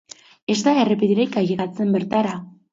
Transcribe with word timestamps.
Ez 0.53 0.55
da 0.67 0.73
errepiderik 0.85 1.39
ailegatzen 1.45 1.95
bertara. 1.99 2.37